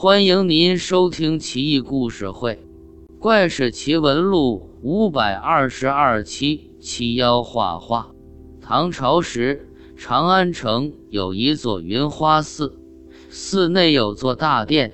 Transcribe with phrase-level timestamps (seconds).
[0.00, 2.54] 欢迎您收听《奇异故事会·
[3.18, 6.70] 怪事奇闻录》五百二十二期。
[6.78, 8.12] 七妖画画。
[8.60, 12.78] 唐朝时，长安城有一座云花寺，
[13.28, 14.92] 寺内有座大殿，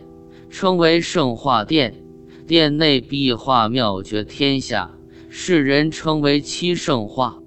[0.49, 2.03] 称为圣化殿。
[2.47, 4.91] 殿内壁画妙绝天下，
[5.29, 7.43] 世人称为七圣画。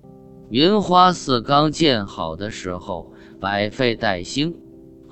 [0.52, 4.54] 云花寺刚建好的时候，百废待兴。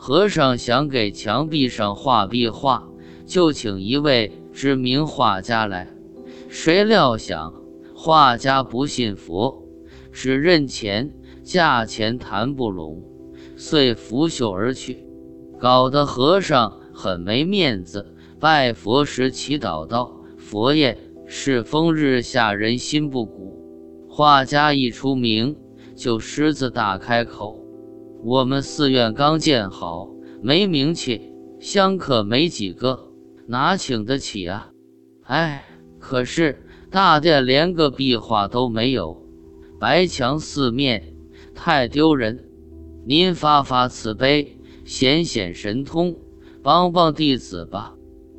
[0.07, 2.87] 和尚想给墙壁上画壁画，
[3.25, 5.87] 就请一位知名画家来。
[6.47, 7.51] 谁料想
[7.95, 9.67] 画家不信佛，
[10.11, 13.01] 只认钱，价钱谈不拢，
[13.57, 15.03] 遂拂袖而去，
[15.57, 18.13] 搞得和尚很没面子。
[18.39, 23.59] 拜佛时祈祷道：“佛爷，世风日下，人心不古。
[24.07, 25.55] 画家一出名，
[25.95, 27.59] 就狮子大开口。”
[28.27, 30.09] 我们寺院刚建好，
[30.41, 33.11] 没名气，香客没几个，
[33.45, 34.71] 哪请得起啊？
[35.25, 35.63] 哎，
[35.99, 39.23] 可是大殿连个壁画都没有，
[39.79, 41.13] 白墙四面，
[41.53, 42.49] 太丢人。
[43.05, 46.15] 您发发慈悲，显显神通，
[46.63, 47.93] 帮帮弟子吧。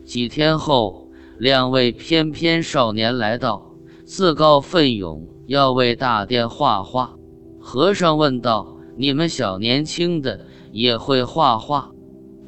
[0.05, 3.70] 几天后，两位翩翩少年来到，
[4.05, 7.14] 自告奋勇要为大殿画画。
[7.60, 8.75] 和尚问道。
[8.97, 11.92] 你们小年轻的也会画画，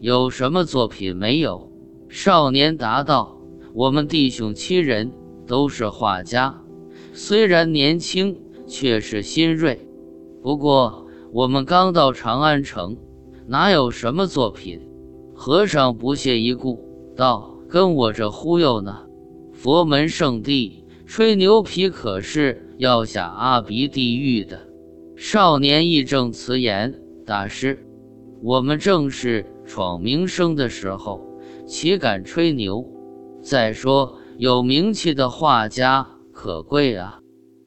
[0.00, 1.70] 有什么作品没有？
[2.08, 3.38] 少年答道
[3.74, 5.12] ：“我们弟兄七人
[5.46, 6.62] 都是画家，
[7.12, 9.86] 虽然年轻，却是新锐。
[10.42, 12.96] 不过我们刚到长安城，
[13.46, 14.80] 哪有什么作品？”
[15.36, 16.82] 和尚不屑一顾
[17.14, 19.06] 道：“跟我这忽悠呢？
[19.52, 24.67] 佛门圣地，吹牛皮可是要下阿鼻地狱的。”
[25.20, 26.94] 少年义正辞严
[27.26, 27.84] ：“大师，
[28.40, 31.20] 我们正是闯名声的时候，
[31.66, 32.86] 岂敢吹牛？
[33.42, 37.18] 再说有名气的画家可贵啊！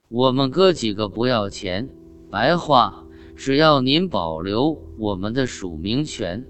[0.07, 1.89] 我们哥几个不要钱，
[2.29, 6.45] 白画，只要您保留我们的署名权，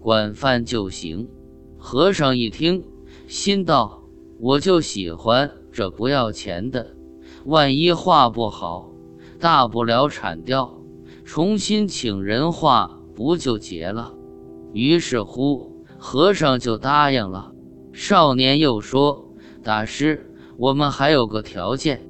[0.00, 1.28] 管饭就行。”
[1.76, 2.82] 和尚一听，
[3.26, 4.02] 心道
[4.40, 6.96] ：“我就喜欢这不要钱的，
[7.44, 8.87] 万一画不好。”
[9.38, 10.82] 大不了铲掉，
[11.24, 14.12] 重新请人画，不就结了？
[14.72, 17.52] 于是乎，和尚就答应了。
[17.92, 19.32] 少年又说
[19.62, 22.02] ：“大师，我们还有个条件。”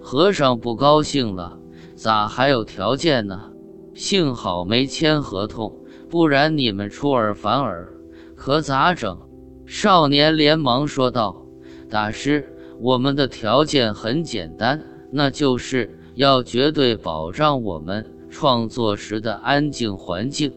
[0.00, 1.58] 和尚不高兴了
[1.96, 3.50] ：“咋还有条件呢？
[3.92, 5.76] 幸好没签合同，
[6.08, 7.92] 不然你们出尔反尔，
[8.36, 9.18] 可咋整？”
[9.66, 11.44] 少年连忙说道
[11.90, 14.80] ：“大师，我们的条件很简单，
[15.10, 20.50] 那就是……”要绝对保障我们创作时的安静环境，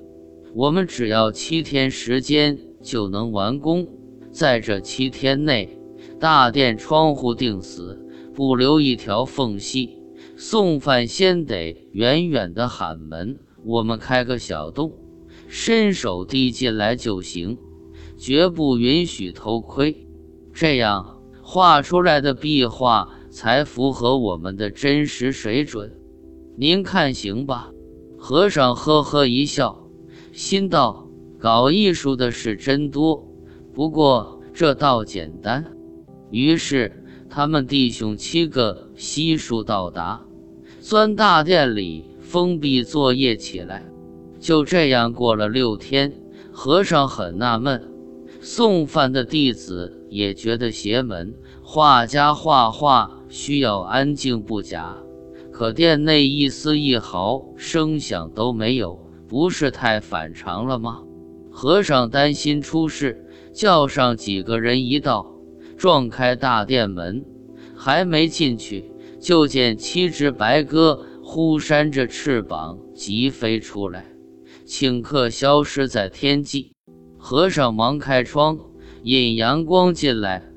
[0.55, 3.85] 我们只要七天时间就能完工。
[4.31, 5.77] 在这七天内，
[6.17, 7.99] 大殿窗户钉死，
[8.33, 9.97] 不留一条缝隙。
[10.37, 14.93] 送饭先得远远的喊门，我们开个小洞，
[15.49, 17.57] 伸手递进来就行，
[18.17, 20.07] 绝不允许偷窥。
[20.53, 23.09] 这样画出来的壁画。
[23.29, 25.91] 才符合我们的真实水准，
[26.57, 27.71] 您看行吧？
[28.17, 29.87] 和尚呵呵一笑，
[30.33, 31.07] 心道：
[31.37, 33.27] 搞艺术的事真多，
[33.73, 35.65] 不过这倒简单。
[36.31, 40.21] 于是他们弟兄七个悉数到达，
[40.81, 43.85] 钻大殿里封闭作业起来。
[44.39, 46.13] 就这样过了六天，
[46.51, 47.89] 和尚很纳闷，
[48.41, 51.33] 送饭的弟子也觉得邪门。
[51.61, 53.18] 画家画画。
[53.29, 54.97] 需要安静不假，
[55.51, 61.03] 可殿内一丝一毫声响都没有，不是太反常了吗？
[61.51, 65.31] 和尚担心出事，叫上几个人一道，
[65.77, 67.23] 撞开大殿门，
[67.75, 74.05] 还没进去，就见七只白鸽忽扇着翅膀急飞出来，
[74.65, 76.71] 顷刻消失在天际。
[77.17, 78.57] 和尚忙开窗，
[79.03, 80.51] 引阳光进来，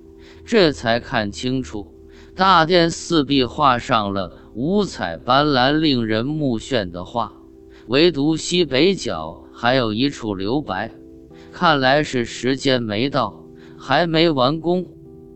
[0.45, 1.92] 这才看清楚。
[2.34, 7.31] 大殿四壁画上了五彩斑斓、令人目眩的画，
[7.88, 10.90] 唯独西北角还有一处留白，
[11.52, 13.44] 看来是时间没到，
[13.76, 14.87] 还没完工。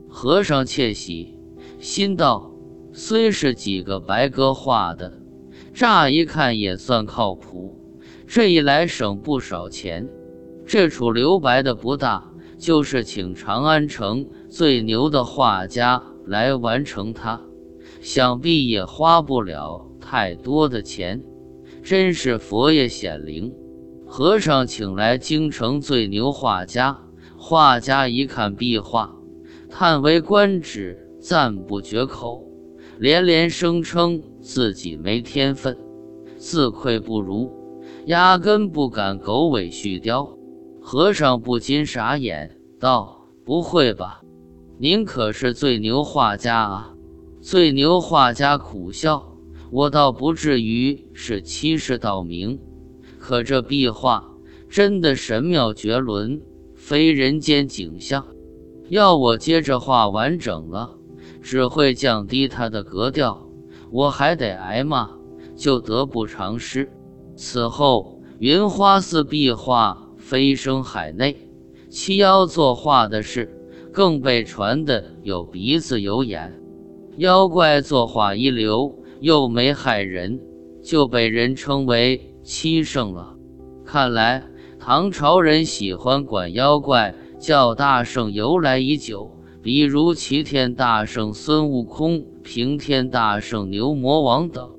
[0.09, 1.39] 和尚窃喜，
[1.79, 2.51] 心道：
[2.95, 5.21] 虽是几个白鸽画的，
[5.75, 7.79] 乍一看也算靠谱。
[8.27, 10.09] 这一来省不少钱。
[10.65, 16.03] 这处留白的不大，就是请长安城最牛的画家。
[16.27, 17.41] 来完成它，
[18.01, 21.23] 想必也花不了太多的钱。
[21.83, 23.53] 真是佛爷显灵，
[24.07, 26.99] 和尚请来京城最牛画家，
[27.37, 29.15] 画家一看壁画，
[29.71, 32.45] 叹为观止，赞不绝口，
[32.99, 35.79] 连连声称自己没天分，
[36.37, 37.53] 自愧不如，
[38.07, 40.29] 压根不敢狗尾续貂。
[40.81, 44.23] 和尚不禁傻眼，道：“不会吧？
[44.79, 46.93] 您可是最牛画家啊！”
[47.41, 49.37] 最牛画家苦笑
[49.71, 52.59] ：“我倒不至于是欺世盗名，
[53.19, 54.33] 可这壁画
[54.69, 56.43] 真的神妙绝伦，
[56.75, 58.27] 非人间景象。
[58.89, 60.99] 要我接着画完整了，
[61.41, 63.49] 只会降低它的格调，
[63.91, 65.11] 我还得挨骂，
[65.57, 66.91] 就得不偿失。”
[67.35, 71.49] 此后，云花寺壁画飞升海内，
[71.89, 73.56] 七妖作画的事
[73.97, 76.53] 更被传的有鼻子有眼。
[77.17, 80.39] 妖怪作画一流，又没害人，
[80.83, 83.35] 就被人称为七圣了。
[83.87, 84.45] 看来
[84.79, 89.31] 唐朝人喜欢管妖怪叫大圣由来已久，
[89.63, 94.76] 比如齐天大圣孙悟空、平天大圣牛魔王等。